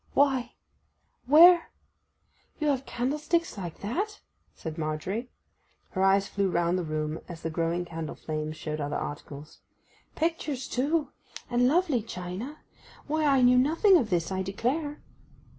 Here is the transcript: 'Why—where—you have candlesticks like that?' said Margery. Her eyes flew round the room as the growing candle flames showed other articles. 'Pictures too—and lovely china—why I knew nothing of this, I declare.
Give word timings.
'Why—where—you 0.15 2.67
have 2.69 2.87
candlesticks 2.87 3.55
like 3.55 3.81
that?' 3.81 4.19
said 4.55 4.75
Margery. 4.79 5.29
Her 5.91 6.01
eyes 6.01 6.27
flew 6.27 6.49
round 6.49 6.75
the 6.79 6.83
room 6.83 7.19
as 7.27 7.43
the 7.43 7.51
growing 7.51 7.85
candle 7.85 8.15
flames 8.15 8.57
showed 8.57 8.81
other 8.81 8.95
articles. 8.97 9.59
'Pictures 10.15 10.67
too—and 10.67 11.67
lovely 11.67 12.01
china—why 12.01 13.25
I 13.27 13.43
knew 13.43 13.59
nothing 13.59 13.95
of 13.95 14.09
this, 14.09 14.31
I 14.31 14.41
declare. 14.41 15.03